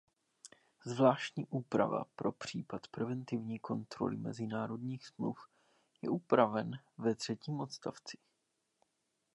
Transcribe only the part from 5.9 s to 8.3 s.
je upraven ve třetím odstavci.